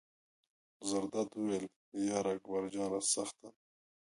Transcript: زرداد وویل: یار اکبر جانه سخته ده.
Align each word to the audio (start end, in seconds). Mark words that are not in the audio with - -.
زرداد 0.89 1.29
وویل: 1.33 1.65
یار 2.07 2.25
اکبر 2.33 2.63
جانه 2.73 2.99
سخته 3.13 3.47
ده. 3.51 3.51